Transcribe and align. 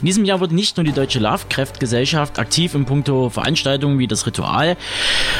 In 0.00 0.06
diesem 0.06 0.24
Jahr 0.24 0.40
wurde 0.40 0.54
nicht 0.54 0.78
nur 0.78 0.84
die 0.84 0.92
Deutsche 0.92 1.18
Lovecraft-Gesellschaft 1.18 2.38
aktiv 2.38 2.74
in 2.74 2.86
puncto 2.86 3.28
Veranstaltungen 3.28 3.98
wie 3.98 4.06
das 4.06 4.26
Ritual, 4.26 4.78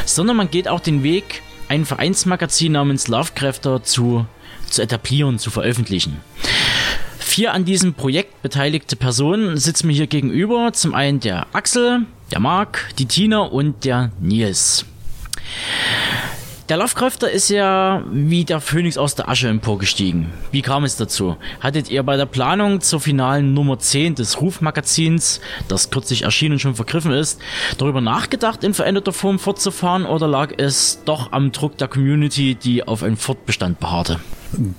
sondern 0.04 0.36
man 0.36 0.50
geht 0.50 0.68
auch 0.68 0.80
den 0.80 1.02
Weg, 1.02 1.42
ein 1.68 1.86
Vereinsmagazin 1.86 2.72
namens 2.72 3.08
Lovecrafter 3.08 3.82
zu, 3.82 4.26
zu 4.68 4.82
etablieren, 4.82 5.38
zu 5.38 5.50
veröffentlichen. 5.50 6.20
Vier 7.18 7.54
an 7.54 7.64
diesem 7.64 7.94
Projekt 7.94 8.42
beteiligte 8.42 8.96
Personen 8.96 9.56
sitzen 9.56 9.86
mir 9.86 9.94
hier 9.94 10.08
gegenüber. 10.08 10.72
Zum 10.74 10.94
einen 10.94 11.20
der 11.20 11.46
Axel, 11.54 12.04
der 12.30 12.40
Marc, 12.40 12.90
die 12.98 13.06
Tina 13.06 13.38
und 13.38 13.84
der 13.84 14.10
Nils. 14.20 14.84
Der 16.70 16.76
Lovecrafter 16.76 17.28
ist 17.28 17.48
ja 17.48 18.04
wie 18.12 18.44
der 18.44 18.60
Phönix 18.60 18.96
aus 18.96 19.16
der 19.16 19.28
Asche 19.28 19.48
emporgestiegen. 19.48 20.32
Wie 20.52 20.62
kam 20.62 20.84
es 20.84 20.94
dazu? 20.94 21.36
Hattet 21.58 21.90
ihr 21.90 22.04
bei 22.04 22.16
der 22.16 22.26
Planung 22.26 22.80
zur 22.80 23.00
finalen 23.00 23.54
Nummer 23.54 23.80
10 23.80 24.14
des 24.14 24.40
Rufmagazins, 24.40 25.40
das 25.66 25.90
kürzlich 25.90 26.22
erschienen 26.22 26.52
und 26.52 26.58
schon 26.60 26.76
vergriffen 26.76 27.10
ist, 27.10 27.40
darüber 27.76 28.00
nachgedacht, 28.00 28.62
in 28.62 28.72
veränderter 28.72 29.12
Form 29.12 29.40
fortzufahren 29.40 30.06
oder 30.06 30.28
lag 30.28 30.52
es 30.58 31.02
doch 31.04 31.32
am 31.32 31.50
Druck 31.50 31.76
der 31.76 31.88
Community, 31.88 32.54
die 32.54 32.86
auf 32.86 33.02
einen 33.02 33.16
Fortbestand 33.16 33.80
beharrte? 33.80 34.20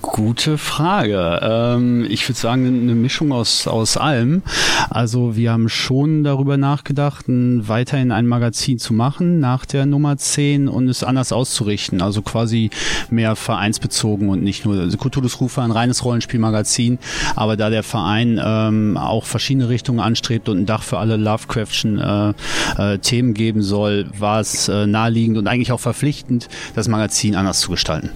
Gute 0.02 0.58
Frage. 0.58 1.40
Ähm, 1.42 2.06
ich 2.08 2.28
würde 2.28 2.38
sagen, 2.38 2.66
eine 2.66 2.94
Mischung 2.94 3.32
aus, 3.32 3.66
aus 3.66 3.96
allem. 3.96 4.42
Also 4.90 5.34
wir 5.34 5.50
haben 5.52 5.70
schon 5.70 6.24
darüber 6.24 6.58
nachgedacht, 6.58 7.24
weiterhin 7.26 8.12
ein 8.12 8.26
Magazin 8.26 8.78
zu 8.78 8.92
machen 8.92 9.40
nach 9.40 9.64
der 9.64 9.86
Nummer 9.86 10.18
10 10.18 10.68
und 10.68 10.88
es 10.88 11.02
anders 11.02 11.32
auszurichten. 11.32 12.02
Also 12.02 12.20
quasi 12.20 12.68
mehr 13.08 13.34
vereinsbezogen 13.34 14.28
und 14.28 14.42
nicht 14.42 14.66
nur 14.66 14.78
also 14.78 14.98
Cthulhu's 14.98 15.40
Rufe, 15.40 15.62
ein 15.62 15.70
reines 15.70 16.04
Rollenspielmagazin. 16.04 16.98
Aber 17.34 17.56
da 17.56 17.70
der 17.70 17.82
Verein 17.82 18.38
ähm, 18.44 18.98
auch 18.98 19.24
verschiedene 19.24 19.70
Richtungen 19.70 20.00
anstrebt 20.00 20.50
und 20.50 20.58
ein 20.58 20.66
Dach 20.66 20.82
für 20.82 20.98
alle 20.98 21.16
Lovecraftschen 21.16 21.98
äh, 21.98 22.34
äh, 22.76 22.98
Themen 22.98 23.32
geben 23.32 23.62
soll, 23.62 24.10
war 24.18 24.40
es 24.40 24.68
äh, 24.68 24.86
naheliegend 24.86 25.38
und 25.38 25.46
eigentlich 25.46 25.72
auch 25.72 25.80
verpflichtend, 25.80 26.48
das 26.74 26.88
Magazin 26.88 27.36
anders 27.36 27.60
zu 27.60 27.70
gestalten. 27.70 28.10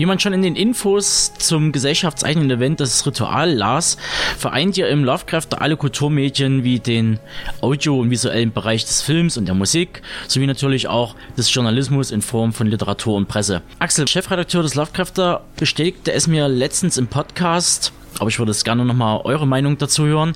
Wie 0.00 0.06
man 0.06 0.18
schon 0.18 0.32
in 0.32 0.40
den 0.40 0.56
Infos 0.56 1.34
zum 1.34 1.72
gesellschaftseigenen 1.72 2.50
Event 2.50 2.80
das 2.80 3.04
Ritual 3.04 3.52
las, 3.52 3.98
vereint 4.38 4.78
ihr 4.78 4.88
im 4.88 5.04
Lovecraft 5.04 5.48
alle 5.58 5.76
Kulturmedien 5.76 6.64
wie 6.64 6.78
den 6.78 7.18
Audio- 7.60 8.00
und 8.00 8.08
visuellen 8.08 8.50
Bereich 8.50 8.82
des 8.86 9.02
Films 9.02 9.36
und 9.36 9.44
der 9.44 9.54
Musik, 9.54 10.00
sowie 10.26 10.46
natürlich 10.46 10.88
auch 10.88 11.16
des 11.36 11.52
Journalismus 11.52 12.12
in 12.12 12.22
Form 12.22 12.54
von 12.54 12.66
Literatur 12.66 13.14
und 13.14 13.28
Presse. 13.28 13.60
Axel, 13.78 14.08
Chefredakteur 14.08 14.62
des 14.62 14.74
Lovecrafter, 14.74 15.44
bestätigte 15.58 16.14
es 16.14 16.26
mir 16.26 16.48
letztens 16.48 16.96
im 16.96 17.06
Podcast, 17.06 17.92
aber 18.18 18.30
ich 18.30 18.38
würde 18.38 18.52
es 18.52 18.64
gerne 18.64 18.86
nochmal 18.86 19.20
eure 19.24 19.46
Meinung 19.46 19.76
dazu 19.76 20.06
hören, 20.06 20.32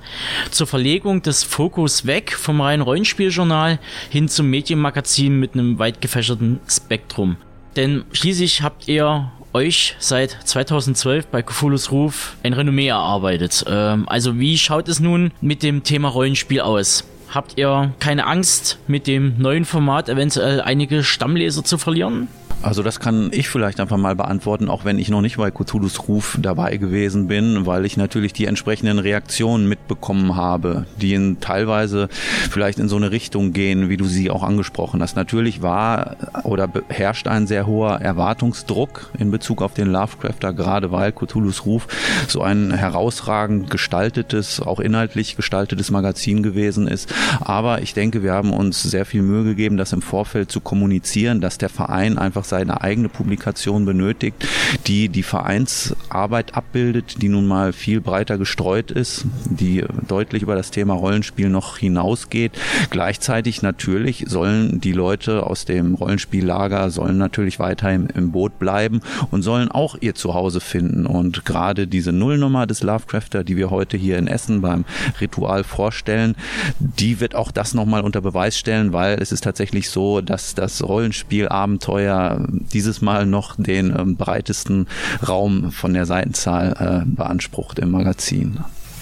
zur 0.50 0.66
Verlegung 0.66 1.22
des 1.22 1.42
Fokus 1.42 2.04
weg 2.04 2.34
vom 2.34 2.60
reinen 2.60 2.82
Rollenspieljournal 2.82 3.78
hin 4.10 4.28
zum 4.28 4.50
Medienmagazin 4.50 5.40
mit 5.40 5.54
einem 5.54 5.78
weit 5.78 6.02
gefächerten 6.02 6.60
Spektrum. 6.68 7.38
Denn 7.76 8.04
schließlich 8.12 8.60
habt 8.60 8.86
ihr 8.88 9.32
euch 9.54 9.96
seit 9.98 10.36
2012 10.44 11.28
bei 11.28 11.42
Cthulhu's 11.42 11.90
Ruf 11.90 12.36
ein 12.42 12.52
Renommee 12.52 12.88
erarbeitet. 12.88 13.64
Ähm, 13.66 14.08
also 14.08 14.38
wie 14.38 14.58
schaut 14.58 14.88
es 14.88 15.00
nun 15.00 15.30
mit 15.40 15.62
dem 15.62 15.84
Thema 15.84 16.08
Rollenspiel 16.08 16.60
aus? 16.60 17.04
Habt 17.30 17.56
ihr 17.56 17.92
keine 17.98 18.26
Angst, 18.26 18.78
mit 18.86 19.06
dem 19.06 19.38
neuen 19.38 19.64
Format 19.64 20.08
eventuell 20.08 20.60
einige 20.60 21.02
Stammleser 21.02 21.64
zu 21.64 21.78
verlieren? 21.78 22.28
Also 22.64 22.82
das 22.82 22.98
kann 22.98 23.28
ich 23.30 23.50
vielleicht 23.50 23.78
einfach 23.78 23.98
mal 23.98 24.16
beantworten, 24.16 24.70
auch 24.70 24.86
wenn 24.86 24.98
ich 24.98 25.10
noch 25.10 25.20
nicht 25.20 25.36
bei 25.36 25.50
Cthulhu's 25.50 26.08
Ruf 26.08 26.38
dabei 26.40 26.78
gewesen 26.78 27.28
bin, 27.28 27.66
weil 27.66 27.84
ich 27.84 27.98
natürlich 27.98 28.32
die 28.32 28.46
entsprechenden 28.46 28.98
Reaktionen 28.98 29.68
mitbekommen 29.68 30.34
habe, 30.34 30.86
die 30.98 31.12
in 31.12 31.40
teilweise 31.40 32.08
vielleicht 32.50 32.78
in 32.78 32.88
so 32.88 32.96
eine 32.96 33.10
Richtung 33.10 33.52
gehen, 33.52 33.90
wie 33.90 33.98
du 33.98 34.06
sie 34.06 34.30
auch 34.30 34.42
angesprochen 34.42 35.02
hast. 35.02 35.14
Natürlich 35.14 35.60
war 35.60 36.16
oder 36.44 36.70
herrscht 36.88 37.28
ein 37.28 37.46
sehr 37.46 37.66
hoher 37.66 38.00
Erwartungsdruck 38.00 39.10
in 39.18 39.30
Bezug 39.30 39.60
auf 39.60 39.74
den 39.74 39.88
Lovecrafter, 39.88 40.54
gerade 40.54 40.90
weil 40.90 41.12
Cthulhu's 41.12 41.66
Ruf 41.66 41.86
so 42.28 42.40
ein 42.40 42.72
herausragend 42.72 43.68
gestaltetes, 43.68 44.62
auch 44.62 44.80
inhaltlich 44.80 45.36
gestaltetes 45.36 45.90
Magazin 45.90 46.42
gewesen 46.42 46.88
ist. 46.88 47.12
Aber 47.40 47.82
ich 47.82 47.92
denke, 47.92 48.22
wir 48.22 48.32
haben 48.32 48.54
uns 48.54 48.82
sehr 48.82 49.04
viel 49.04 49.20
Mühe 49.20 49.44
gegeben, 49.44 49.76
das 49.76 49.92
im 49.92 50.00
Vorfeld 50.00 50.50
zu 50.50 50.60
kommunizieren, 50.60 51.42
dass 51.42 51.58
der 51.58 51.68
Verein 51.68 52.16
einfach 52.16 52.44
seine 52.54 52.82
eigene 52.82 53.08
Publikation 53.08 53.84
benötigt, 53.84 54.46
die 54.86 55.08
die 55.08 55.24
Vereinsarbeit 55.24 56.54
abbildet, 56.54 57.20
die 57.20 57.28
nun 57.28 57.48
mal 57.48 57.72
viel 57.72 58.00
breiter 58.00 58.38
gestreut 58.38 58.92
ist, 58.92 59.26
die 59.44 59.84
deutlich 60.06 60.42
über 60.44 60.54
das 60.54 60.70
Thema 60.70 60.94
Rollenspiel 60.94 61.48
noch 61.48 61.78
hinausgeht. 61.78 62.52
Gleichzeitig 62.90 63.62
natürlich 63.62 64.26
sollen 64.28 64.80
die 64.80 64.92
Leute 64.92 65.44
aus 65.44 65.64
dem 65.64 65.96
Rollenspiellager 65.96 66.90
sollen 66.90 67.18
natürlich 67.18 67.58
weiter 67.58 67.92
im, 67.92 68.06
im 68.14 68.30
Boot 68.30 68.60
bleiben 68.60 69.00
und 69.32 69.42
sollen 69.42 69.72
auch 69.72 69.96
ihr 70.00 70.14
Zuhause 70.14 70.60
finden. 70.60 71.06
Und 71.06 71.44
gerade 71.44 71.88
diese 71.88 72.12
Nullnummer 72.12 72.68
des 72.68 72.84
Lovecrafter, 72.84 73.42
die 73.42 73.56
wir 73.56 73.70
heute 73.70 73.96
hier 73.96 74.16
in 74.16 74.28
Essen 74.28 74.60
beim 74.60 74.84
Ritual 75.20 75.64
vorstellen, 75.64 76.36
die 76.78 77.18
wird 77.18 77.34
auch 77.34 77.50
das 77.50 77.74
nochmal 77.74 78.02
unter 78.02 78.20
Beweis 78.20 78.56
stellen, 78.56 78.92
weil 78.92 79.20
es 79.20 79.32
ist 79.32 79.42
tatsächlich 79.42 79.90
so, 79.90 80.20
dass 80.20 80.54
das 80.54 80.84
Rollenspielabenteuer 80.84 82.43
dieses 82.48 83.02
Mal 83.02 83.26
noch 83.26 83.56
den 83.56 83.94
ähm, 83.96 84.16
breitesten 84.16 84.86
Raum 85.26 85.72
von 85.72 85.94
der 85.94 86.06
Seitenzahl 86.06 87.04
äh, 87.04 87.08
beansprucht 87.08 87.78
im 87.78 87.90
Magazin. 87.90 88.58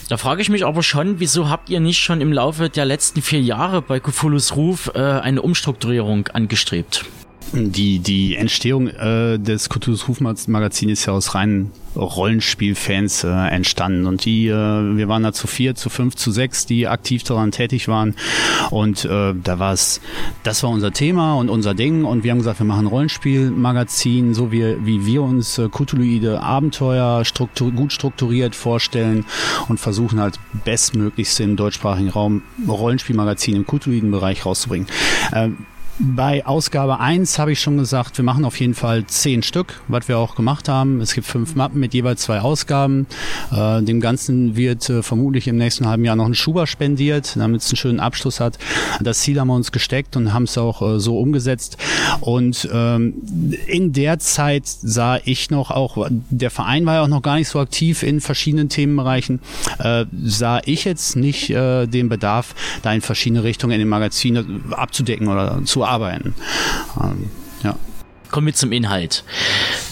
Da 0.08 0.16
frage 0.18 0.42
ich 0.42 0.50
mich 0.50 0.66
aber 0.66 0.82
schon, 0.82 1.20
wieso 1.20 1.48
habt 1.48 1.70
ihr 1.70 1.80
nicht 1.80 1.98
schon 1.98 2.20
im 2.20 2.32
Laufe 2.32 2.68
der 2.68 2.84
letzten 2.84 3.22
vier 3.22 3.40
Jahre 3.40 3.80
bei 3.80 3.98
Cthulhu's 3.98 4.56
Ruf 4.56 4.90
äh, 4.94 4.98
eine 4.98 5.40
Umstrukturierung 5.40 6.28
angestrebt? 6.28 7.06
Die, 7.54 7.98
die 7.98 8.36
Entstehung 8.36 8.88
äh, 8.88 9.38
des 9.38 9.68
Cthulhu's 9.68 10.08
Ruf 10.08 10.20
Magazins 10.20 10.92
ist 10.92 11.06
ja 11.06 11.12
aus 11.12 11.34
reinen 11.34 11.70
Rollenspielfans 11.94 13.24
äh, 13.24 13.28
entstanden. 13.28 14.06
Und 14.06 14.24
die, 14.24 14.48
äh, 14.48 14.96
wir 14.96 15.08
waren 15.08 15.22
da 15.22 15.34
zu 15.34 15.46
vier, 15.46 15.74
zu 15.74 15.90
fünf, 15.90 16.16
zu 16.16 16.30
sechs, 16.30 16.64
die 16.64 16.88
aktiv 16.88 17.22
daran 17.24 17.50
tätig 17.50 17.88
waren. 17.88 18.14
Und 18.70 19.04
äh, 19.04 19.34
da 19.34 19.58
war 19.58 19.74
es, 19.74 20.00
das 20.44 20.62
war 20.62 20.70
unser 20.70 20.92
Thema 20.92 21.34
und 21.34 21.50
unser 21.50 21.74
Ding. 21.74 22.04
Und 22.04 22.24
wir 22.24 22.30
haben 22.30 22.38
gesagt, 22.38 22.58
wir 22.60 22.66
machen 22.66 22.86
Rollenspielmagazin, 22.86 24.32
so 24.32 24.50
wie, 24.50 24.76
wie 24.86 25.04
wir 25.04 25.22
uns 25.22 25.58
äh, 25.58 25.68
Cthulhuide 25.68 26.40
Abenteuer 26.40 27.24
struktur, 27.26 27.70
gut 27.72 27.92
strukturiert 27.92 28.54
vorstellen 28.54 29.26
und 29.68 29.78
versuchen 29.78 30.20
halt 30.20 30.38
bestmöglichst 30.64 31.38
im 31.40 31.56
deutschsprachigen 31.56 32.08
Raum 32.08 32.42
Rollenspielmagazin 32.66 33.56
im 33.56 33.66
Cthulhuiden 33.66 34.10
Bereich 34.10 34.46
rauszubringen. 34.46 34.86
Ähm, 35.34 35.58
bei 35.98 36.44
Ausgabe 36.46 37.00
1 37.00 37.38
habe 37.38 37.52
ich 37.52 37.60
schon 37.60 37.76
gesagt, 37.76 38.16
wir 38.16 38.24
machen 38.24 38.44
auf 38.44 38.58
jeden 38.58 38.74
Fall 38.74 39.04
zehn 39.06 39.42
Stück, 39.42 39.80
was 39.88 40.08
wir 40.08 40.18
auch 40.18 40.34
gemacht 40.34 40.68
haben. 40.68 41.00
Es 41.00 41.12
gibt 41.12 41.26
fünf 41.26 41.54
Mappen 41.54 41.80
mit 41.80 41.92
jeweils 41.92 42.22
zwei 42.22 42.40
Ausgaben. 42.40 43.06
Äh, 43.52 43.82
dem 43.82 44.00
Ganzen 44.00 44.56
wird 44.56 44.88
äh, 44.88 45.02
vermutlich 45.02 45.48
im 45.48 45.56
nächsten 45.56 45.86
halben 45.86 46.04
Jahr 46.04 46.16
noch 46.16 46.24
ein 46.24 46.34
Schuber 46.34 46.66
spendiert, 46.66 47.36
damit 47.36 47.60
es 47.60 47.68
einen 47.68 47.76
schönen 47.76 48.00
Abschluss 48.00 48.40
hat. 48.40 48.58
Das 49.00 49.20
Ziel 49.20 49.38
haben 49.38 49.48
wir 49.48 49.54
uns 49.54 49.70
gesteckt 49.70 50.16
und 50.16 50.32
haben 50.32 50.44
es 50.44 50.56
auch 50.56 50.80
äh, 50.82 50.98
so 50.98 51.18
umgesetzt. 51.18 51.76
Und 52.20 52.68
ähm, 52.72 53.14
in 53.66 53.92
der 53.92 54.18
Zeit 54.18 54.66
sah 54.66 55.18
ich 55.24 55.50
noch 55.50 55.70
auch, 55.70 56.06
der 56.10 56.50
Verein 56.50 56.86
war 56.86 56.94
ja 56.94 57.02
auch 57.02 57.08
noch 57.08 57.22
gar 57.22 57.36
nicht 57.36 57.48
so 57.48 57.60
aktiv 57.60 58.02
in 58.02 58.20
verschiedenen 58.20 58.68
Themenbereichen, 58.68 59.40
sah 60.24 60.60
ich 60.64 60.84
jetzt 60.84 61.16
nicht 61.16 61.48
den 61.50 62.08
Bedarf, 62.08 62.54
da 62.82 62.92
in 62.92 63.00
verschiedene 63.00 63.44
Richtungen 63.44 63.72
in 63.72 63.80
den 63.80 63.88
Magazinen 63.88 64.72
abzudecken 64.72 65.28
oder 65.28 65.60
zu 65.64 65.81
arbeiten. 65.84 66.34
Ähm, 67.02 67.30
ja. 67.62 67.76
Kommen 68.30 68.46
wir 68.46 68.54
zum 68.54 68.72
Inhalt. 68.72 69.24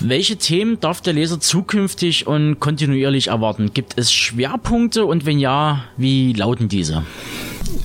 Welche 0.00 0.36
Themen 0.36 0.80
darf 0.80 1.02
der 1.02 1.12
Leser 1.12 1.40
zukünftig 1.40 2.26
und 2.26 2.58
kontinuierlich 2.58 3.28
erwarten? 3.28 3.72
Gibt 3.74 3.98
es 3.98 4.12
Schwerpunkte 4.12 5.04
und 5.04 5.26
wenn 5.26 5.38
ja, 5.38 5.84
wie 5.98 6.32
lauten 6.32 6.68
diese? 6.68 7.04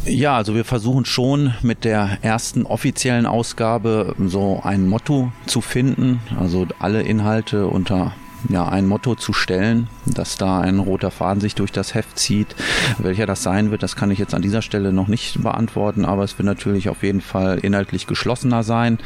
Ja, 0.05 0.37
also 0.37 0.55
wir 0.55 0.63
versuchen 0.63 1.03
schon 1.05 1.53
mit 1.61 1.83
der 1.83 2.19
ersten 2.21 2.65
offiziellen 2.65 3.25
Ausgabe 3.25 4.15
so 4.27 4.61
ein 4.63 4.87
Motto 4.87 5.31
zu 5.45 5.61
finden, 5.61 6.21
also 6.39 6.67
alle 6.79 7.01
Inhalte 7.01 7.67
unter 7.67 8.13
ja, 8.49 8.67
ein 8.67 8.85
Motto 8.85 9.15
zu 9.15 9.33
stellen, 9.33 9.87
dass 10.05 10.37
da 10.37 10.59
ein 10.59 10.79
roter 10.79 11.11
Faden 11.11 11.41
sich 11.41 11.55
durch 11.55 11.71
das 11.71 11.93
Heft 11.93 12.17
zieht. 12.19 12.55
Welcher 12.97 13.25
das 13.25 13.43
sein 13.43 13.71
wird, 13.71 13.83
das 13.83 13.95
kann 13.95 14.11
ich 14.11 14.19
jetzt 14.19 14.33
an 14.33 14.41
dieser 14.41 14.61
Stelle 14.61 14.93
noch 14.93 15.07
nicht 15.07 15.41
beantworten, 15.41 16.05
aber 16.05 16.23
es 16.23 16.37
wird 16.37 16.45
natürlich 16.45 16.89
auf 16.89 17.03
jeden 17.03 17.21
Fall 17.21 17.59
inhaltlich 17.59 18.07
geschlossener 18.07 18.63
sein. 18.63 18.99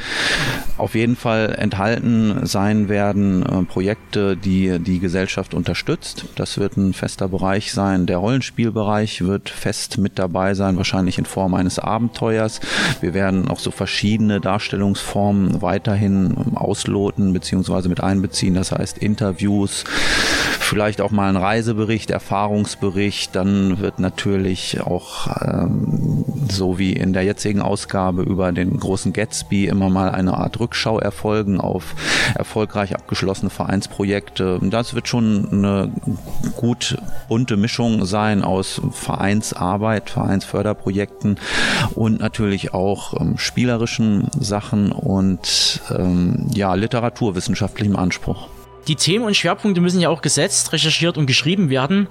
Auf 0.78 0.96
jeden 0.96 1.16
Fall 1.16 1.56
enthalten 1.58 2.46
sein 2.46 2.90
werden 2.90 3.44
äh, 3.44 3.64
Projekte, 3.64 4.36
die 4.38 4.80
die 4.80 5.00
Gesellschaft 5.00 5.54
unterstützt. 5.54 6.26
Das 6.36 6.58
wird 6.58 6.78
ein 6.78 6.94
fester 6.94 7.28
Bereich 7.28 7.72
sein. 7.74 8.06
Der 8.06 8.18
Rollenspielbereich 8.18 9.22
wird 9.26 9.50
fest 9.50 9.98
mit 9.98 10.20
dabei 10.20 10.54
sein, 10.54 10.78
wahrscheinlich 10.78 11.18
in 11.18 11.26
Form 11.26 11.54
eines 11.54 11.80
Abenteuers. 11.80 12.60
Wir 13.02 13.14
werden 13.14 13.50
auch 13.50 13.60
so 13.60 13.72
verschiedene 13.72 14.40
Darstellungsformen 14.40 15.62
weiterhin 15.62 16.36
ausloten 16.56 17.34
bzw. 17.34 17.88
mit 17.88 18.02
einbeziehen. 18.02 18.54
Das 18.54 18.72
heißt 18.72 18.98
Inter 18.98 19.29
Interviews, 19.30 19.84
vielleicht 20.60 21.02
auch 21.02 21.12
mal 21.12 21.30
ein 21.30 21.36
Reisebericht, 21.36 22.10
Erfahrungsbericht. 22.10 23.36
Dann 23.36 23.80
wird 23.80 24.00
natürlich 24.00 24.82
auch 24.82 25.28
ähm, 25.42 26.26
so 26.50 26.78
wie 26.78 26.94
in 26.94 27.14
der 27.14 27.24
jetzigen 27.24 27.62
Ausgabe 27.62 28.24
über 28.24 28.52
den 28.52 28.80
großen 28.80 29.14
Gatsby 29.14 29.68
immer 29.68 29.90
mal 29.90 30.10
eine 30.10 30.36
Art 30.36 30.60
Rückschau 30.60 31.00
erfolgen 31.00 31.60
auf 31.60 31.96
erfolgreich 32.36 32.96
abgeschlossene 32.96 33.50
Vereinsprojekte. 33.50 34.60
Das 34.64 34.94
wird 34.94 35.08
schon 35.08 35.48
eine 35.52 35.92
gut 36.56 36.98
bunte 37.28 37.58
Mischung 37.58 38.06
sein 38.06 38.44
aus 38.44 38.82
Vereinsarbeit, 38.92 40.10
Vereinsförderprojekten 40.10 41.40
und 41.96 42.20
natürlich 42.20 42.74
auch 42.74 43.20
ähm, 43.20 43.38
spielerischen 43.38 44.30
Sachen 44.40 44.92
und 44.92 45.82
ähm, 45.96 46.48
ja, 46.54 46.74
literaturwissenschaftlichem 46.74 47.96
Anspruch. 47.96 48.50
Die 48.90 48.96
Themen 48.96 49.24
und 49.24 49.38
Schwerpunkte 49.38 49.82
müssen 49.82 50.02
ja 50.02 50.10
auch 50.10 50.24
gesetzt, 50.24 50.74
recherchiert 50.74 51.20
und 51.20 51.28
geschrieben 51.28 51.70
werden. 51.70 52.08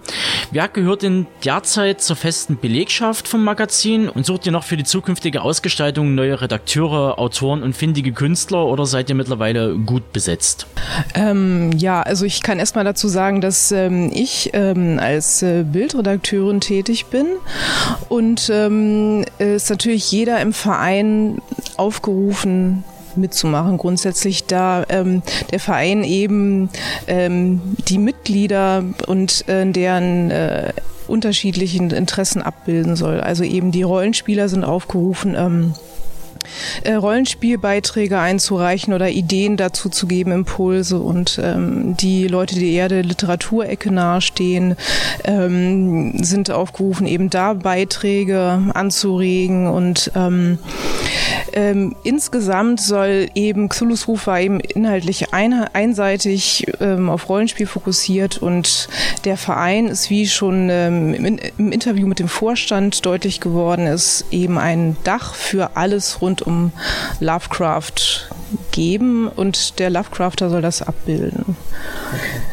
Wer 0.53 0.69
gehört 0.69 1.03
denn 1.03 1.27
derzeit 1.45 2.01
zur 2.01 2.15
festen 2.15 2.57
Belegschaft 2.57 3.27
vom 3.27 3.43
Magazin 3.43 4.09
und 4.09 4.25
sucht 4.25 4.47
ihr 4.47 4.53
noch 4.53 4.63
für 4.63 4.77
die 4.77 4.85
zukünftige 4.85 5.43
Ausgestaltung 5.43 6.15
neue 6.15 6.41
Redakteure, 6.41 7.19
Autoren 7.19 7.65
und 7.65 7.77
findige 7.77 8.13
Künstler 8.13 8.65
oder 8.65 8.87
seid 8.87 9.09
ihr 9.09 9.17
mittlerweile 9.17 9.75
gut 9.75 10.13
besetzt? 10.13 10.69
Ähm, 11.17 11.73
ja, 11.77 12.01
also 12.01 12.25
ich 12.25 12.45
kann 12.45 12.61
erstmal 12.61 12.85
dazu 12.85 13.09
sagen, 13.09 13.41
dass 13.41 13.73
ähm, 13.73 14.13
ich 14.15 14.51
ähm, 14.53 15.01
als 15.01 15.43
äh, 15.43 15.65
Bildredakteurin 15.65 16.61
tätig 16.61 17.07
bin 17.07 17.27
und 18.09 18.51
ähm, 18.55 19.25
ist 19.39 19.69
natürlich 19.69 20.13
jeder 20.13 20.41
im 20.41 20.53
Verein 20.53 21.43
aufgerufen, 21.77 22.85
mitzumachen. 23.19 23.79
Grundsätzlich, 23.79 24.45
da 24.45 24.85
ähm, 24.89 25.23
der 25.51 25.61
Verein 25.61 26.05
eben 26.05 26.71
ähm, 27.07 27.61
die 27.89 27.99
Mitglieder 27.99 28.85
und 29.07 29.49
äh, 29.49 29.67
deren 29.71 30.31
äh, 30.31 30.73
unterschiedlichen 31.07 31.91
Interessen 31.91 32.43
abbilden 32.43 32.97
soll. 32.97 33.21
Also 33.21 33.45
eben 33.45 33.73
die 33.73 33.83
Rollenspieler 33.83 34.49
sind 34.49 34.65
aufgerufen, 34.65 35.35
ähm, 35.37 35.75
äh, 36.85 36.95
Rollenspielbeiträge 36.95 38.19
einzureichen 38.19 38.95
oder 38.95 39.11
Ideen 39.11 39.57
dazu 39.57 39.89
zu 39.89 40.07
geben, 40.07 40.33
Impulse 40.33 40.99
und 40.99 41.41
ähm, 41.43 41.97
die 41.97 42.27
Leute, 42.29 42.55
die 42.55 42.73
eher 42.73 42.89
der 42.89 43.03
Literaturecke 43.03 43.93
nahestehen, 43.93 44.77
ähm, 45.25 46.23
sind 46.23 46.51
aufgerufen, 46.51 47.07
eben 47.07 47.31
da 47.31 47.55
Beiträge 47.55 48.63
anzuregen 48.75 49.67
und 49.67 50.11
ähm, 50.15 50.59
ähm, 51.53 51.95
insgesamt 52.03 52.81
soll 52.81 53.29
eben 53.35 53.69
Xulus 53.69 54.09
Ruf 54.09 54.27
war 54.27 54.41
eben 54.41 54.61
inhaltlich 54.61 55.33
ein, 55.33 55.53
einseitig 55.73 56.67
ähm, 56.81 57.11
auf 57.11 57.29
Rollenspiel 57.29 57.67
fokussiert 57.67 58.39
und 58.39 58.89
der 59.25 59.37
Verein 59.37 59.89
ist, 59.89 60.11
wie 60.11 60.27
schon 60.27 60.69
ähm, 60.71 61.15
im, 61.15 61.39
im 61.59 61.73
Interview 61.73 62.07
mit 62.07 62.19
dem 62.19 62.29
Vorstand 62.29 63.05
deutlich 63.05 63.41
geworden 63.41 63.87
ist, 63.87 64.27
eben 64.31 64.59
ein 64.59 64.97
Dach 65.05 65.35
für 65.35 65.77
alles 65.77 66.21
rund 66.21 66.43
um 66.43 66.73
Lovecraft 67.21 68.29
geben 68.73 69.29
und 69.29 69.79
der 69.79 69.91
Lovecrafter 69.91 70.51
soll 70.51 70.63
das 70.63 70.83
abbilden. 70.83 71.57
Okay. 72.13 72.49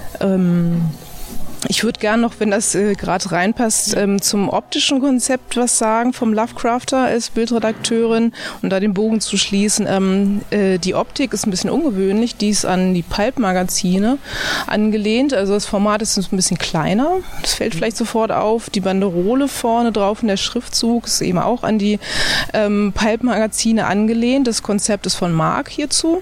Ich 1.68 1.84
würde 1.84 2.00
gerne 2.00 2.22
noch, 2.22 2.34
wenn 2.40 2.52
das 2.52 2.76
äh, 2.76 2.94
gerade 2.94 3.32
reinpasst, 3.32 3.96
ähm, 3.96 4.22
zum 4.22 4.50
optischen 4.50 5.00
Konzept 5.00 5.58
was 5.58 5.78
sagen 5.78 6.14
vom 6.14 6.34
Lovecrafter 6.34 7.00
als 7.00 7.30
Bildredakteurin 7.30 8.34
und 8.62 8.70
da 8.70 8.80
den 8.80 8.94
Bogen 8.94 9.20
zu 9.20 9.38
schließen. 9.38 9.88
Ähm, 9.90 10.42
äh, 10.52 10.78
die 10.78 10.94
Optik 10.94 11.34
ist 11.34 11.48
ein 11.48 11.52
bisschen 11.52 11.70
ungewöhnlich, 11.70 12.36
die 12.36 12.50
ist 12.50 12.66
an 12.66 12.94
die 12.94 13.02
Pulp-Magazine 13.02 14.18
angelehnt. 14.68 15.34
Also 15.34 15.54
das 15.54 15.66
Format 15.66 16.02
ist 16.02 16.18
ein 16.18 16.36
bisschen 16.36 16.58
kleiner, 16.58 17.10
das 17.42 17.56
fällt 17.56 17.74
vielleicht 17.74 17.98
sofort 17.98 18.32
auf. 18.32 18.70
Die 18.70 18.82
Banderole 18.82 19.48
vorne 19.48 19.92
drauf 19.92 20.22
und 20.22 20.28
der 20.28 20.38
Schriftzug 20.38 21.08
ist 21.08 21.22
eben 21.22 21.40
auch 21.40 21.64
an 21.64 21.80
die 21.80 22.00
ähm, 22.54 22.94
Pulp-Magazine 22.94 23.88
angelehnt. 23.88 24.48
Das 24.48 24.62
Konzept 24.62 25.06
ist 25.08 25.16
von 25.16 25.34
Mark 25.34 25.70
hierzu. 25.70 26.22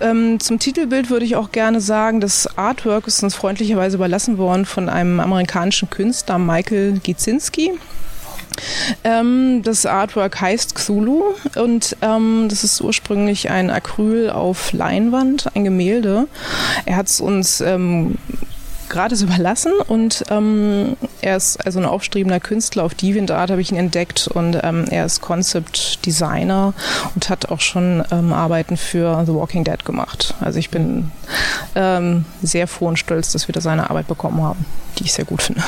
Ähm, 0.00 0.40
zum 0.40 0.58
Titelbild 0.58 1.10
würde 1.10 1.26
ich 1.26 1.36
auch 1.36 1.52
gerne 1.52 1.80
sagen, 1.80 2.20
das 2.20 2.56
Artwork 2.56 3.06
ist 3.06 3.22
uns 3.22 3.34
freundlicherweise 3.34 3.96
überlassen 3.96 4.38
worden 4.38 4.64
von 4.70 4.88
einem 4.88 5.20
amerikanischen 5.20 5.90
Künstler, 5.90 6.38
Michael 6.38 7.00
Gizinski. 7.02 7.72
Ähm, 9.04 9.62
das 9.62 9.86
Artwork 9.86 10.40
heißt 10.40 10.74
Cthulhu 10.74 11.22
und 11.56 11.96
ähm, 12.02 12.46
das 12.48 12.64
ist 12.64 12.80
ursprünglich 12.80 13.50
ein 13.50 13.70
Acryl 13.70 14.30
auf 14.30 14.72
Leinwand, 14.72 15.54
ein 15.54 15.64
Gemälde. 15.64 16.26
Er 16.84 16.96
hat 16.96 17.06
es 17.06 17.20
uns 17.20 17.60
ähm, 17.60 18.16
gratis 18.90 19.22
überlassen 19.22 19.72
und 19.86 20.24
ähm, 20.30 20.96
er 21.22 21.36
ist 21.36 21.64
also 21.64 21.78
ein 21.78 21.86
aufstrebender 21.86 22.40
Künstler. 22.40 22.84
Auf 22.84 22.94
DeviantArt 22.94 23.50
habe 23.50 23.60
ich 23.60 23.70
ihn 23.70 23.78
entdeckt 23.78 24.28
und 24.28 24.58
ähm, 24.62 24.84
er 24.90 25.06
ist 25.06 25.22
Concept 25.22 26.04
Designer 26.04 26.74
und 27.14 27.30
hat 27.30 27.50
auch 27.50 27.60
schon 27.60 28.04
ähm, 28.10 28.32
Arbeiten 28.32 28.76
für 28.76 29.24
The 29.24 29.32
Walking 29.32 29.64
Dead 29.64 29.82
gemacht. 29.84 30.34
Also 30.40 30.58
ich 30.58 30.70
bin 30.70 31.10
ähm, 31.74 32.24
sehr 32.42 32.66
froh 32.66 32.88
und 32.88 32.98
stolz, 32.98 33.32
dass 33.32 33.48
wir 33.48 33.52
da 33.52 33.60
seine 33.60 33.90
Arbeit 33.90 34.08
bekommen 34.08 34.42
haben, 34.42 34.64
die 34.98 35.04
ich 35.04 35.12
sehr 35.12 35.24
gut 35.24 35.42
finde. 35.42 35.62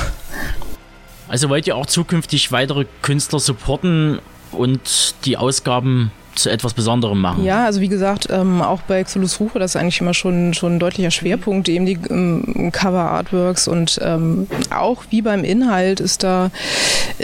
Also 1.27 1.49
wollt 1.49 1.65
ihr 1.65 1.75
auch 1.75 1.85
zukünftig 1.85 2.51
weitere 2.51 2.85
Künstler 3.01 3.39
supporten 3.39 4.19
und 4.51 5.15
die 5.25 5.37
Ausgaben 5.37 6.11
zu 6.35 6.49
etwas 6.49 6.73
Besonderem 6.73 7.19
machen. 7.19 7.43
Ja, 7.43 7.65
also 7.65 7.81
wie 7.81 7.87
gesagt, 7.87 8.27
ähm, 8.31 8.61
auch 8.61 8.81
bei 8.81 9.03
Xulus 9.03 9.39
Rufe, 9.39 9.59
das 9.59 9.71
ist 9.71 9.81
eigentlich 9.81 10.01
immer 10.01 10.13
schon, 10.13 10.53
schon 10.53 10.75
ein 10.75 10.79
deutlicher 10.79 11.11
Schwerpunkt, 11.11 11.69
eben 11.69 11.85
die 11.85 11.99
ähm, 12.09 12.71
Cover-Artworks 12.71 13.67
und 13.67 13.99
ähm, 14.03 14.47
auch 14.69 15.03
wie 15.09 15.21
beim 15.21 15.43
Inhalt 15.43 15.99
ist 15.99 16.23
da, 16.23 16.51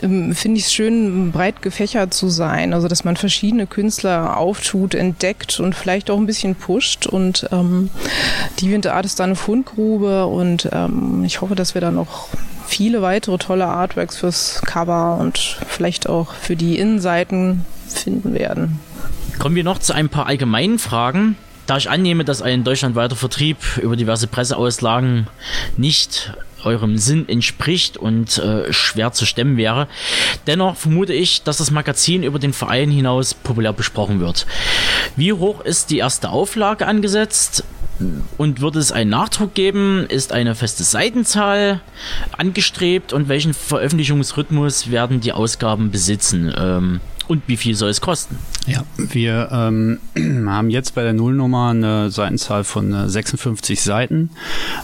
ähm, 0.01 0.33
finde 0.35 0.59
ich 0.59 0.65
es 0.65 0.73
schön, 0.73 1.31
breit 1.31 1.61
gefächert 1.61 2.13
zu 2.13 2.29
sein, 2.29 2.73
also 2.73 2.87
dass 2.87 3.03
man 3.03 3.17
verschiedene 3.17 3.67
Künstler 3.67 4.37
auftut, 4.37 4.95
entdeckt 4.95 5.59
und 5.59 5.75
vielleicht 5.75 6.09
auch 6.09 6.17
ein 6.17 6.25
bisschen 6.25 6.55
pusht 6.55 7.07
und 7.07 7.47
ähm, 7.51 7.89
die 8.59 8.71
Winter 8.71 8.93
Art 8.95 9.05
ist 9.05 9.19
da 9.19 9.23
eine 9.23 9.35
Fundgrube 9.35 10.25
und 10.27 10.69
ähm, 10.71 11.23
ich 11.25 11.41
hoffe, 11.41 11.55
dass 11.55 11.73
wir 11.73 11.81
da 11.81 11.91
noch 11.91 12.29
viele 12.67 13.01
weitere 13.01 13.37
tolle 13.37 13.65
Artworks 13.65 14.17
fürs 14.17 14.61
Cover 14.63 15.17
und 15.19 15.37
vielleicht 15.67 16.07
auch 16.07 16.33
für 16.33 16.55
die 16.55 16.77
Innenseiten 16.77 17.65
finden 17.87 18.33
werden. 18.33 18.79
Kommen 19.39 19.55
wir 19.55 19.63
noch 19.63 19.79
zu 19.79 19.93
ein 19.93 20.09
paar 20.09 20.27
allgemeinen 20.27 20.79
Fragen. 20.79 21.37
Da 21.65 21.77
ich 21.77 21.89
annehme, 21.89 22.25
dass 22.25 22.41
ein 22.41 22.65
deutschlandweiter 22.65 23.15
Vertrieb 23.15 23.57
über 23.81 23.95
diverse 23.95 24.27
Presseauslagen 24.27 25.27
nicht 25.77 26.33
eurem 26.65 26.97
Sinn 26.97 27.29
entspricht 27.29 27.95
und 27.95 28.37
äh, 28.37 28.73
schwer 28.73 29.13
zu 29.13 29.25
stemmen 29.25 29.55
wäre. 29.55 29.87
Dennoch 30.45 30.75
vermute 30.75 31.13
ich, 31.13 31.43
dass 31.43 31.57
das 31.57 31.71
Magazin 31.71 32.23
über 32.23 32.37
den 32.37 32.51
Verein 32.51 32.91
hinaus 32.91 33.33
populär 33.33 33.71
besprochen 33.71 34.19
wird. 34.19 34.45
Wie 35.15 35.31
hoch 35.31 35.61
ist 35.61 35.89
die 35.89 35.99
erste 35.99 36.31
Auflage 36.31 36.85
angesetzt? 36.85 37.63
Und 38.37 38.59
wird 38.59 38.75
es 38.75 38.91
einen 38.91 39.09
Nachdruck 39.09 39.53
geben? 39.53 40.05
Ist 40.09 40.33
eine 40.33 40.53
feste 40.53 40.83
Seitenzahl 40.83 41.79
angestrebt? 42.37 43.13
Und 43.13 43.29
welchen 43.29 43.53
Veröffentlichungsrhythmus 43.53 44.91
werden 44.91 45.21
die 45.21 45.31
Ausgaben 45.31 45.91
besitzen? 45.91 46.53
Ähm, 46.57 46.99
und 47.29 47.43
wie 47.45 47.57
viel 47.57 47.75
soll 47.75 47.91
es 47.91 48.01
kosten? 48.01 48.37
Ja, 48.65 48.83
wir 48.97 49.49
ähm, 49.51 49.99
haben 50.47 50.71
jetzt 50.71 50.95
bei 50.95 51.03
der 51.03 51.13
Nullnummer 51.13 51.69
eine 51.69 52.09
Seitenzahl 52.09 52.63
von 52.63 53.07
56 53.07 53.77
äh, 53.77 53.81
Seiten. 53.81 54.31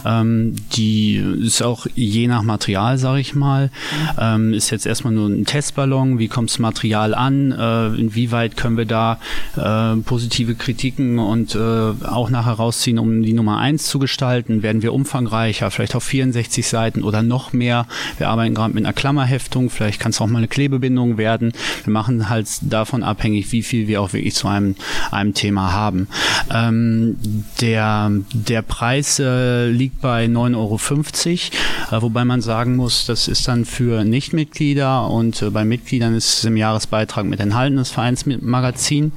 Ähm, 0.04 0.54
die 0.76 1.16
ist 1.16 1.60
auch 1.62 1.88
je 1.96 2.28
nach 2.28 2.42
Material, 2.42 2.98
sage 2.98 3.20
ich 3.20 3.34
mal. 3.34 3.70
Ähm, 4.16 4.54
ist 4.54 4.70
jetzt 4.70 4.86
erstmal 4.86 5.12
nur 5.12 5.28
ein 5.28 5.44
Testballon. 5.44 6.20
Wie 6.20 6.28
kommt 6.28 6.50
das 6.50 6.60
Material 6.60 7.14
an? 7.14 7.50
Äh, 7.50 8.00
inwieweit 8.00 8.56
können 8.56 8.76
wir 8.76 8.86
da 8.86 9.18
äh, 9.56 9.96
positive 10.02 10.54
Kritiken 10.54 11.18
und 11.18 11.56
äh, 11.56 11.58
auch 11.58 12.30
nachher 12.30 12.52
rausziehen, 12.52 13.00
um 13.00 13.24
die 13.24 13.32
Nummer 13.32 13.58
1 13.58 13.86
zu 13.86 13.98
gestalten? 13.98 14.62
Werden 14.62 14.82
wir 14.82 14.92
umfangreicher, 14.92 15.72
vielleicht 15.72 15.96
auf 15.96 16.04
64 16.04 16.64
Seiten 16.64 17.02
oder 17.02 17.22
noch 17.22 17.52
mehr? 17.52 17.88
Wir 18.18 18.28
arbeiten 18.28 18.54
gerade 18.54 18.72
mit 18.72 18.84
einer 18.84 18.92
Klammerheftung. 18.92 19.68
Vielleicht 19.68 19.98
kann 19.98 20.10
es 20.10 20.20
auch 20.20 20.28
mal 20.28 20.38
eine 20.38 20.48
Klebebindung 20.48 21.18
werden. 21.18 21.52
Wir 21.82 21.92
machen 21.92 22.28
halt 22.28 22.35
halt 22.36 22.72
davon 22.72 23.02
abhängig, 23.02 23.52
wie 23.52 23.62
viel 23.62 23.88
wir 23.88 24.00
auch 24.00 24.12
wirklich 24.12 24.34
zu 24.34 24.48
einem, 24.48 24.76
einem 25.10 25.34
Thema 25.34 25.72
haben. 25.72 26.08
Ähm, 26.52 27.16
der, 27.60 28.10
der 28.32 28.62
Preis 28.62 29.18
äh, 29.18 29.68
liegt 29.68 30.00
bei 30.00 30.26
9,50 30.26 30.56
Euro, 30.56 31.96
äh, 31.96 32.02
wobei 32.02 32.24
man 32.24 32.40
sagen 32.40 32.76
muss, 32.76 33.06
das 33.06 33.28
ist 33.28 33.48
dann 33.48 33.64
für 33.64 34.04
Nichtmitglieder 34.04 35.08
und 35.08 35.42
äh, 35.42 35.50
bei 35.50 35.64
Mitgliedern 35.64 36.14
ist 36.14 36.38
es 36.38 36.44
im 36.44 36.56
Jahresbeitrag 36.56 37.24
mit 37.24 37.40
enthalten, 37.40 37.76
das 37.76 37.90
Vereinsmagazin. 37.90 39.12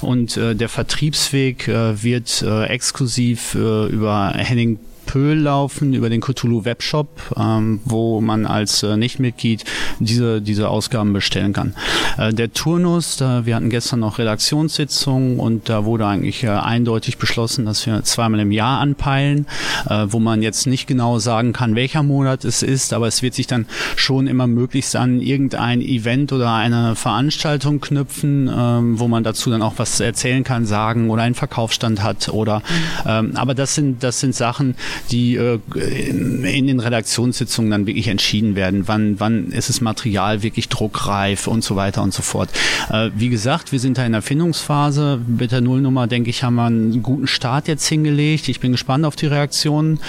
Und 0.00 0.36
äh, 0.36 0.54
der 0.54 0.68
Vertriebsweg 0.68 1.68
äh, 1.68 2.02
wird 2.02 2.42
äh, 2.42 2.64
exklusiv 2.64 3.54
über 3.54 4.32
Henning 4.34 4.78
Pöhl 5.12 5.40
laufen, 5.40 5.92
über 5.92 6.08
den 6.08 6.22
Cthulhu 6.22 6.64
Webshop, 6.64 7.08
ähm, 7.36 7.80
wo 7.84 8.22
man 8.22 8.46
als 8.46 8.82
äh, 8.82 8.96
Nichtmitglied 8.96 9.62
diese, 9.98 10.40
diese 10.40 10.70
Ausgaben 10.70 11.12
bestellen 11.12 11.52
kann. 11.52 11.74
Äh, 12.16 12.32
der 12.32 12.54
Turnus, 12.54 13.18
da, 13.18 13.44
wir 13.44 13.54
hatten 13.54 13.68
gestern 13.68 14.00
noch 14.00 14.18
Redaktionssitzungen 14.18 15.38
und 15.38 15.68
da 15.68 15.84
wurde 15.84 16.06
eigentlich 16.06 16.44
äh, 16.44 16.48
eindeutig 16.48 17.18
beschlossen, 17.18 17.66
dass 17.66 17.84
wir 17.84 18.02
zweimal 18.04 18.40
im 18.40 18.52
Jahr 18.52 18.80
anpeilen, 18.80 19.46
äh, 19.86 20.06
wo 20.08 20.18
man 20.18 20.40
jetzt 20.40 20.66
nicht 20.66 20.86
genau 20.86 21.18
sagen 21.18 21.52
kann, 21.52 21.74
welcher 21.74 22.02
Monat 22.02 22.46
es 22.46 22.62
ist, 22.62 22.94
aber 22.94 23.06
es 23.06 23.20
wird 23.20 23.34
sich 23.34 23.46
dann 23.46 23.66
schon 23.96 24.26
immer 24.26 24.46
möglichst 24.46 24.96
an 24.96 25.20
irgendein 25.20 25.82
Event 25.82 26.32
oder 26.32 26.54
eine 26.54 26.96
Veranstaltung 26.96 27.82
knüpfen, 27.82 28.50
ähm, 28.50 28.98
wo 28.98 29.08
man 29.08 29.24
dazu 29.24 29.50
dann 29.50 29.60
auch 29.60 29.74
was 29.76 30.00
erzählen 30.00 30.42
kann, 30.42 30.64
sagen 30.64 31.10
oder 31.10 31.20
einen 31.20 31.34
Verkaufsstand 31.34 32.02
hat 32.02 32.30
oder 32.30 32.62
ähm, 33.04 33.32
aber 33.36 33.54
das 33.54 33.74
sind 33.74 34.02
das 34.02 34.18
sind 34.18 34.34
Sachen, 34.34 34.74
die 35.10 35.36
äh, 35.36 35.58
in 35.74 36.66
den 36.66 36.80
Redaktionssitzungen 36.80 37.70
dann 37.70 37.86
wirklich 37.86 38.08
entschieden 38.08 38.56
werden. 38.56 38.88
Wann 38.88 39.20
wann 39.20 39.50
ist 39.50 39.68
das 39.68 39.80
Material 39.80 40.42
wirklich 40.42 40.68
druckreif 40.68 41.46
und 41.46 41.64
so 41.64 41.76
weiter 41.76 42.02
und 42.02 42.14
so 42.14 42.22
fort. 42.22 42.50
Äh, 42.90 43.10
wie 43.14 43.28
gesagt, 43.28 43.72
wir 43.72 43.80
sind 43.80 43.98
da 43.98 44.04
in 44.04 44.12
der 44.12 44.22
Findungsphase. 44.22 45.20
Mit 45.26 45.52
der 45.52 45.60
Nullnummer 45.60 46.06
denke 46.06 46.30
ich 46.30 46.42
haben 46.42 46.56
wir 46.56 46.64
einen 46.64 47.02
guten 47.02 47.26
Start 47.26 47.68
jetzt 47.68 47.86
hingelegt. 47.86 48.48
Ich 48.48 48.60
bin 48.60 48.72
gespannt 48.72 49.04
auf 49.04 49.16
die 49.16 49.26
Reaktionen 49.26 50.00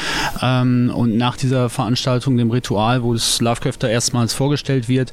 ähm, 0.41 0.91
und 0.93 1.17
nach 1.17 1.37
dieser 1.37 1.69
Veranstaltung, 1.69 2.37
dem 2.37 2.51
Ritual, 2.51 3.03
wo 3.03 3.13
das 3.13 3.41
Lovecrafter 3.41 3.89
erstmals 3.89 4.33
vorgestellt 4.33 4.89
wird, 4.89 5.11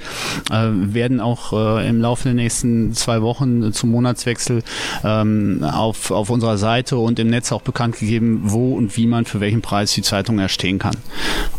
äh, 0.51 0.69
werden 0.71 1.21
auch 1.21 1.53
äh, 1.53 1.89
im 1.89 2.01
Laufe 2.01 2.25
der 2.25 2.35
nächsten 2.35 2.93
zwei 2.95 3.23
Wochen 3.23 3.73
zum 3.73 3.91
Monatswechsel 3.91 4.63
ähm, 5.05 5.63
auf, 5.63 6.11
auf 6.11 6.31
unserer 6.31 6.59
Seite 6.59 6.97
und 6.97 7.19
im 7.19 7.29
Netz 7.29 7.53
auch 7.53 7.63
bekannt 7.63 7.99
gegeben, 7.99 8.41
wo 8.45 8.75
und 8.75 8.97
wie 8.97 9.07
man 9.07 9.25
für 9.25 9.41
welchen 9.41 9.63
Preis 9.63 9.70
die 9.71 10.03
Zeitung 10.03 10.39
erstehen 10.39 10.79
kann. 10.79 10.95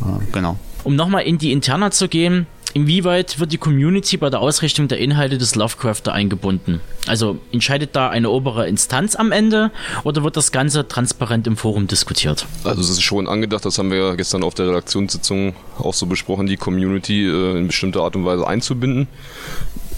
Äh, 0.01 0.31
genau. 0.31 0.57
Um 0.83 0.95
nochmal 0.95 1.23
in 1.23 1.37
die 1.37 1.51
Interna 1.51 1.91
zu 1.91 2.07
gehen, 2.07 2.47
inwieweit 2.73 3.39
wird 3.39 3.51
die 3.51 3.57
Community 3.57 4.17
bei 4.17 4.29
der 4.29 4.39
Ausrichtung 4.39 4.87
der 4.87 4.97
Inhalte 4.99 5.37
des 5.37 5.55
Lovecrafter 5.55 6.13
eingebunden? 6.13 6.79
Also 7.07 7.39
entscheidet 7.51 7.95
da 7.95 8.09
eine 8.09 8.29
obere 8.29 8.67
Instanz 8.67 9.15
am 9.15 9.31
Ende 9.31 9.71
oder 10.03 10.23
wird 10.23 10.37
das 10.37 10.51
Ganze 10.51 10.87
transparent 10.87 11.47
im 11.47 11.57
Forum 11.57 11.87
diskutiert? 11.87 12.45
Also 12.63 12.81
es 12.81 12.89
ist 12.89 13.01
schon 13.01 13.27
angedacht, 13.27 13.65
das 13.65 13.77
haben 13.77 13.91
wir 13.91 13.97
ja 13.97 14.15
gestern 14.15 14.43
auf 14.43 14.53
der 14.53 14.67
Redaktionssitzung 14.67 15.55
auch 15.77 15.93
so 15.93 16.05
besprochen, 16.05 16.47
die 16.47 16.57
Community 16.57 17.27
äh, 17.27 17.57
in 17.57 17.67
bestimmter 17.67 18.01
Art 18.01 18.15
und 18.15 18.25
Weise 18.25 18.47
einzubinden. 18.47 19.07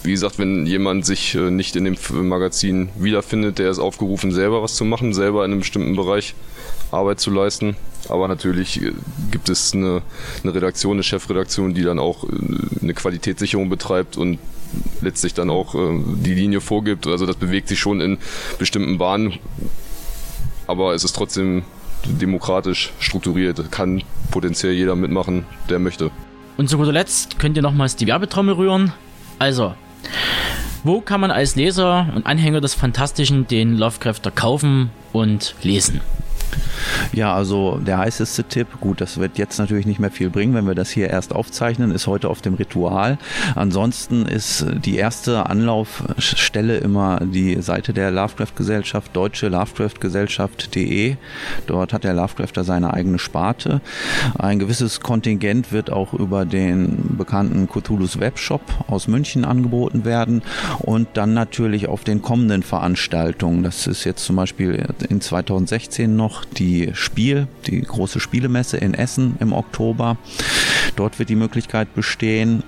Wie 0.03 0.12
gesagt, 0.12 0.38
wenn 0.38 0.65
jemand 0.65 1.05
sich 1.05 1.34
äh, 1.36 1.50
nicht 1.50 1.77
in 1.77 1.86
dem 1.86 1.98
Magazin 2.27 2.89
wiederfindet, 2.98 3.60
der 3.60 3.72
ist 3.72 3.79
aufgerufen, 3.79 4.34
selber 4.34 4.62
was 4.62 4.75
zu 4.75 4.84
machen, 4.84 5.13
selber 5.13 5.46
in 5.46 5.51
einem 5.51 5.60
bestimmten 5.62 5.96
Bereich 5.96 6.36
Arbeit 6.91 7.22
zu 7.22 7.32
leisten. 7.32 7.77
Aber 8.10 8.27
natürlich 8.27 8.81
äh, 8.81 8.93
gibt 9.31 9.50
es 9.50 9.74
eine, 9.74 10.01
eine 10.43 10.53
Redaktion, 10.53 10.93
eine 10.93 11.03
Chefredaktion, 11.03 11.74
die 11.74 11.83
dann 11.83 12.00
auch 12.00 12.24
äh, 12.24 12.29
eine 12.81 12.93
Qualitätssicherung 12.93 13.69
betreibt 13.69 14.17
und 14.17 14.39
letztlich 15.01 15.33
dann 15.33 15.50
auch 15.50 15.75
äh, 15.75 16.00
die 16.24 16.33
Linie 16.33 16.62
vorgibt. 16.62 17.07
Also 17.07 17.25
das 17.25 17.36
bewegt 17.36 17.67
sich 17.67 17.79
schon 17.79 18.01
in 18.01 18.17
bestimmten 18.60 18.98
Bahnen, 18.98 19.39
aber 20.67 20.93
es 20.93 21.03
ist 21.03 21.15
trotzdem 21.15 21.63
demokratisch 22.05 22.91
strukturiert. 23.00 23.72
Kann 23.72 24.03
potenziell 24.31 24.74
jeder 24.74 24.95
mitmachen, 24.95 25.45
der 25.69 25.79
möchte. 25.79 26.12
Und 26.57 26.69
zu 26.69 26.77
guter 26.77 26.91
Letzt 26.91 27.39
könnt 27.39 27.55
ihr 27.55 27.63
nochmals 27.63 27.95
die 27.95 28.07
Werbetrommel 28.07 28.55
rühren. 28.55 28.93
Also, 29.39 29.74
wo 30.83 31.01
kann 31.01 31.22
man 31.22 31.31
als 31.31 31.55
Leser 31.55 32.12
und 32.15 32.25
Anhänger 32.25 32.62
des 32.62 32.74
Fantastischen 32.74 33.48
den 33.48 33.77
Lovecrafter 33.77 34.31
kaufen 34.31 34.91
und 35.13 35.55
lesen? 35.63 36.01
Ja, 37.12 37.33
also 37.33 37.77
der 37.77 38.00
heißeste 38.00 38.45
Tipp, 38.45 38.67
gut, 38.79 39.01
das 39.01 39.19
wird 39.19 39.38
jetzt 39.38 39.60
natürlich 39.60 39.86
nicht 39.86 40.00
mehr 40.00 40.12
viel 40.12 40.29
bringen, 40.29 40.53
wenn 40.53 40.65
wir 40.65 40.75
das 40.75 40.89
hier 40.89 41.10
erst 41.10 41.33
aufzeichnen, 41.33 41.91
ist 41.91 42.07
heute 42.07 42.29
auf 42.29 42.41
dem 42.41 42.55
Ritual. 42.55 43.17
Ansonsten 43.55 44.25
ist 44.25 44.65
die 44.83 44.95
erste 44.95 45.45
Anlaufstelle 45.48 46.77
immer 46.77 47.19
die 47.22 47.62
Seite 47.62 47.93
der 47.93 48.12
Lovecraft-Gesellschaft, 48.12 49.15
deutsche 49.15 49.50
Lovecraft-Gesellschaft.de. 49.50 51.17
Dort 51.67 51.93
hat 51.93 52.03
der 52.03 52.13
Lovecrafter 52.13 52.63
seine 52.63 52.93
eigene 52.93 53.19
Sparte. 53.19 53.81
Ein 54.38 54.60
gewisses 54.60 55.01
Kontingent 55.01 55.72
wird 55.72 55.91
auch 55.91 56.13
über 56.13 56.45
den 56.45 57.17
bekannten 57.17 57.67
Cthulhu's 57.67 58.19
Webshop 58.19 58.62
aus 58.88 59.07
München 59.07 59.45
angeboten 59.45 60.05
werden 60.05 60.41
und 60.79 61.10
dann 61.13 61.33
natürlich 61.33 61.88
auf 61.88 62.03
den 62.03 62.22
kommenden 62.22 62.63
Veranstaltungen. 62.63 63.63
Das 63.63 63.88
ist 63.88 64.03
jetzt 64.03 64.24
zum 64.25 64.36
Beispiel 64.36 64.88
in 65.10 65.22
2016 65.22 66.15
noch 66.15 66.43
die 66.46 66.92
Spiel, 66.94 67.48
die 67.68 67.82
große 67.82 68.20
Spielemesse 68.20 68.78
in 68.78 68.94
Essen 68.94 69.36
im 69.40 69.54
Oktober. 69.54 70.18
Dort 70.96 71.20
wird 71.20 71.30
die 71.30 71.36
Möglichkeit 71.36 71.94
bestehen. 71.94 72.64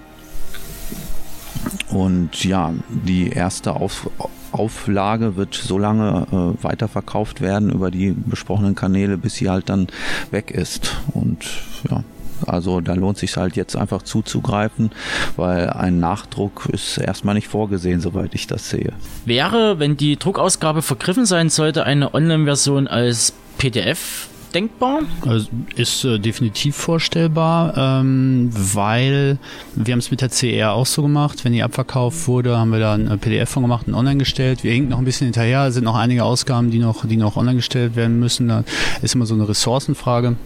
Und 1.89 2.43
ja, 2.43 2.73
die 2.89 3.29
erste 3.29 3.73
Auf 3.73 4.09
Auflage 4.51 5.35
wird 5.35 5.53
so 5.53 5.77
lange 5.77 6.27
äh, 6.31 6.63
weiterverkauft 6.63 7.41
werden 7.41 7.71
über 7.71 7.91
die 7.91 8.11
besprochenen 8.11 8.73
Kanäle, 8.73 9.17
bis 9.17 9.35
sie 9.35 9.49
halt 9.49 9.67
dann 9.67 9.87
weg 10.31 10.49
ist. 10.49 10.95
Und 11.13 11.45
ja, 11.89 12.05
also 12.45 12.81
da 12.81 12.93
lohnt 12.93 13.17
sich 13.17 13.35
halt 13.37 13.55
jetzt 13.55 13.75
einfach 13.75 14.01
zuzugreifen, 14.01 14.91
weil 15.35 15.69
ein 15.69 15.99
Nachdruck 15.99 16.67
ist 16.71 16.97
erstmal 16.97 17.35
nicht 17.35 17.47
vorgesehen, 17.47 18.01
soweit 18.01 18.33
ich 18.33 18.47
das 18.47 18.69
sehe. 18.69 18.93
Wäre, 19.25 19.79
wenn 19.79 19.97
die 19.97 20.17
Druckausgabe 20.17 20.81
vergriffen 20.81 21.25
sein 21.25 21.49
sollte, 21.49 21.83
eine 21.83 22.13
Online-Version 22.13 22.87
als 22.87 23.33
PDF 23.57 24.27
denkbar? 24.55 25.01
Also 25.27 25.47
ist 25.75 26.05
äh, 26.05 26.17
definitiv 26.17 26.75
vorstellbar, 26.75 27.73
ähm, 27.77 28.49
weil 28.53 29.37
wir 29.75 29.91
haben 29.91 29.99
es 29.99 30.09
mit 30.09 30.21
der 30.21 30.29
CR 30.29 30.73
auch 30.73 30.85
so 30.85 31.01
gemacht. 31.01 31.43
Wenn 31.43 31.53
die 31.53 31.61
abverkauft 31.61 32.27
wurde, 32.27 32.57
haben 32.57 32.71
wir 32.71 32.79
da 32.79 32.93
ein 32.93 33.19
PDF 33.19 33.49
von 33.49 33.63
gemacht 33.63 33.87
und 33.87 33.93
online 33.93 34.17
gestellt. 34.17 34.63
Wir 34.63 34.71
hinken 34.71 34.89
noch 34.91 34.99
ein 34.99 35.05
bisschen 35.05 35.25
hinterher, 35.25 35.71
sind 35.71 35.83
noch 35.83 35.95
einige 35.95 36.23
Ausgaben, 36.23 36.71
die 36.71 36.79
noch, 36.79 37.05
die 37.05 37.17
noch 37.17 37.35
online 37.35 37.57
gestellt 37.57 37.95
werden 37.95 38.19
müssen. 38.19 38.47
Da 38.47 38.63
ist 39.01 39.13
immer 39.13 39.25
so 39.25 39.35
eine 39.35 39.47
Ressourcenfrage. 39.47 40.37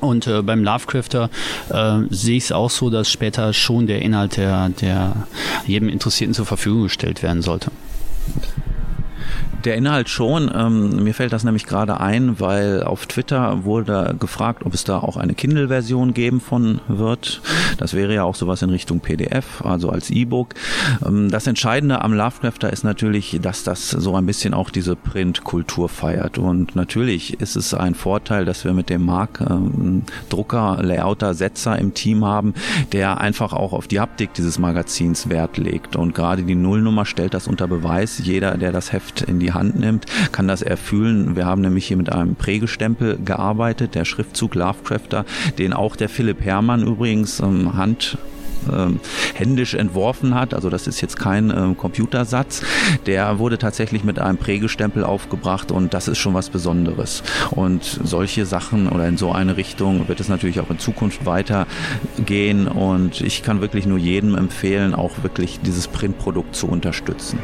Und 0.00 0.26
äh, 0.26 0.42
beim 0.42 0.62
Lovecrafter 0.62 1.30
äh, 1.70 2.00
sehe 2.10 2.36
ich 2.36 2.44
es 2.44 2.52
auch 2.52 2.70
so, 2.70 2.90
dass 2.90 3.10
später 3.10 3.52
schon 3.52 3.86
der 3.86 4.02
Inhalt 4.02 4.36
der, 4.36 4.68
der 4.68 5.26
jedem 5.66 5.88
Interessierten 5.88 6.34
zur 6.34 6.46
Verfügung 6.46 6.84
gestellt 6.84 7.22
werden 7.22 7.42
sollte. 7.42 7.70
Der 9.64 9.76
Inhalt 9.76 10.10
schon. 10.10 10.50
Ähm, 10.54 11.02
mir 11.02 11.14
fällt 11.14 11.32
das 11.32 11.42
nämlich 11.42 11.64
gerade 11.64 11.98
ein, 11.98 12.38
weil 12.38 12.82
auf 12.82 13.06
Twitter 13.06 13.64
wurde 13.64 14.14
gefragt, 14.20 14.66
ob 14.66 14.74
es 14.74 14.84
da 14.84 14.98
auch 14.98 15.16
eine 15.16 15.32
Kindle-Version 15.32 16.12
geben 16.12 16.42
von 16.42 16.82
wird. 16.86 17.40
Das 17.78 17.94
wäre 17.94 18.14
ja 18.14 18.24
auch 18.24 18.34
sowas 18.34 18.60
in 18.60 18.68
Richtung 18.68 19.00
PDF, 19.00 19.64
also 19.64 19.88
als 19.88 20.10
E-Book. 20.10 20.54
Ähm, 21.06 21.30
das 21.30 21.46
Entscheidende 21.46 22.02
am 22.02 22.12
Lovecrafter 22.12 22.70
ist 22.70 22.84
natürlich, 22.84 23.38
dass 23.40 23.64
das 23.64 23.88
so 23.88 24.14
ein 24.14 24.26
bisschen 24.26 24.52
auch 24.52 24.68
diese 24.68 24.96
Print-Kultur 24.96 25.88
feiert. 25.88 26.36
Und 26.36 26.76
natürlich 26.76 27.40
ist 27.40 27.56
es 27.56 27.72
ein 27.72 27.94
Vorteil, 27.94 28.44
dass 28.44 28.64
wir 28.64 28.74
mit 28.74 28.90
dem 28.90 29.06
Mark 29.06 29.40
ähm, 29.40 30.02
Drucker, 30.28 30.78
Layouter, 30.82 31.32
Setzer 31.32 31.78
im 31.78 31.94
Team 31.94 32.26
haben, 32.26 32.52
der 32.92 33.18
einfach 33.18 33.54
auch 33.54 33.72
auf 33.72 33.86
die 33.86 34.00
Haptik 34.00 34.34
dieses 34.34 34.58
Magazins 34.58 35.30
Wert 35.30 35.56
legt. 35.56 35.96
Und 35.96 36.14
gerade 36.14 36.42
die 36.42 36.54
Nullnummer 36.54 37.06
stellt 37.06 37.32
das 37.32 37.48
unter 37.48 37.66
Beweis. 37.66 38.18
Jeder, 38.22 38.58
der 38.58 38.70
das 38.70 38.92
Heft 38.92 39.22
in 39.22 39.40
die 39.40 39.53
Hand 39.54 39.78
nimmt, 39.78 40.06
kann 40.32 40.48
das 40.48 40.62
erfüllen. 40.62 41.36
Wir 41.36 41.46
haben 41.46 41.62
nämlich 41.62 41.86
hier 41.86 41.96
mit 41.96 42.12
einem 42.12 42.34
Prägestempel 42.34 43.18
gearbeitet, 43.24 43.94
der 43.94 44.04
Schriftzug 44.04 44.54
Lovecrafter, 44.54 45.24
den 45.58 45.72
auch 45.72 45.96
der 45.96 46.08
Philipp 46.08 46.42
Herrmann 46.42 46.82
übrigens 46.82 47.40
ähm, 47.40 47.74
Hand 47.76 48.18
ähm, 48.72 49.00
händisch 49.34 49.74
entworfen 49.74 50.34
hat. 50.34 50.54
Also 50.54 50.70
das 50.70 50.86
ist 50.86 51.00
jetzt 51.00 51.18
kein 51.18 51.50
ähm, 51.50 51.76
Computersatz. 51.76 52.62
Der 53.06 53.38
wurde 53.38 53.58
tatsächlich 53.58 54.04
mit 54.04 54.18
einem 54.18 54.38
Prägestempel 54.38 55.04
aufgebracht 55.04 55.70
und 55.72 55.94
das 55.94 56.08
ist 56.08 56.18
schon 56.18 56.34
was 56.34 56.50
Besonderes. 56.50 57.22
Und 57.50 57.84
solche 57.84 58.46
Sachen 58.46 58.88
oder 58.88 59.06
in 59.06 59.16
so 59.16 59.32
eine 59.32 59.56
Richtung 59.56 60.08
wird 60.08 60.20
es 60.20 60.28
natürlich 60.28 60.60
auch 60.60 60.70
in 60.70 60.78
Zukunft 60.78 61.26
weitergehen 61.26 62.68
und 62.68 63.20
ich 63.20 63.42
kann 63.42 63.60
wirklich 63.60 63.86
nur 63.86 63.98
jedem 63.98 64.34
empfehlen, 64.34 64.94
auch 64.94 65.22
wirklich 65.22 65.60
dieses 65.60 65.88
Printprodukt 65.88 66.54
zu 66.54 66.66
unterstützen. 66.66 67.38